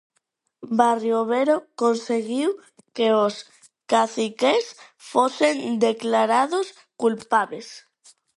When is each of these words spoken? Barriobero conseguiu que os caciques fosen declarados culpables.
Barriobero 0.79 1.55
conseguiu 1.81 2.49
que 2.95 3.07
os 3.25 3.35
caciques 3.91 4.65
fosen 5.11 5.55
declarados 5.87 6.67
culpables. 7.01 7.67